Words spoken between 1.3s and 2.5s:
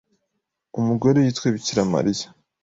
Bikira Mariya